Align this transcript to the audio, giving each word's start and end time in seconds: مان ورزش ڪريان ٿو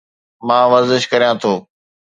مان 0.47 0.63
ورزش 0.73 1.03
ڪريان 1.11 1.35
ٿو 1.41 1.53